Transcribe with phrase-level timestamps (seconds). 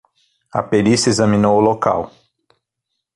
[0.51, 2.11] A perícia examinou o local.